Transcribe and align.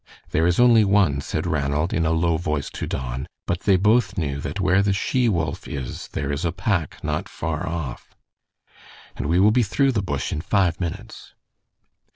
"There 0.31 0.47
is 0.47 0.59
only 0.59 0.83
one," 0.83 1.21
said 1.21 1.45
Ranald 1.45 1.93
in 1.93 2.07
a 2.07 2.11
low 2.11 2.37
voice 2.37 2.71
to 2.71 2.87
Don, 2.87 3.27
but 3.45 3.59
they 3.59 3.77
both 3.77 4.17
knew 4.17 4.41
that 4.41 4.59
where 4.59 4.81
the 4.81 4.93
she 4.93 5.29
wolf 5.29 5.67
is 5.67 6.07
there 6.13 6.31
is 6.31 6.43
a 6.43 6.51
pack 6.51 7.03
not 7.03 7.29
far 7.29 7.67
off. 7.69 8.15
"And 9.15 9.27
we 9.29 9.39
will 9.39 9.51
be 9.51 9.61
through 9.61 9.91
the 9.91 10.01
bush 10.01 10.31
in 10.33 10.41
five 10.41 10.79
minutes." 10.81 11.35